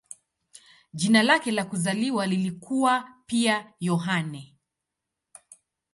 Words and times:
Jina 0.93 1.23
lake 1.23 1.45
la 1.51 1.65
kuzaliwa 1.65 2.27
lilikuwa 2.27 3.09
pia 3.25 3.73
"Yohane". 3.79 4.55